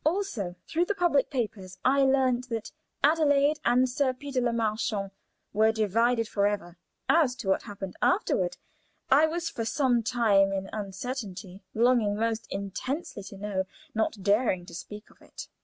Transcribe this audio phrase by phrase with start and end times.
[0.03, 2.71] Also through the public papers I learned that
[3.03, 5.13] Adelaide and Sir Peter Le Marchant
[5.53, 6.79] were divided forever.
[7.07, 8.57] As to what happened afterward
[9.11, 14.73] I was for some time in uncertainty, longing most intensely to know, not daring to
[14.73, 15.47] speak of it.